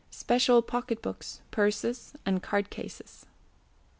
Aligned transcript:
SPECIAL 0.09 0.63
POCKET 0.63 0.99
BOOKS, 1.03 1.41
PURSES, 1.51 2.13
AND 2.25 2.41
CARD 2.41 2.71
CASES. 2.71 3.27